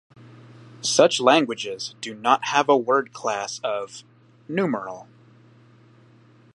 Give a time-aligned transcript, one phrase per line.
[0.81, 4.03] Such languages do not have a word class of
[4.47, 5.07] 'numeral'.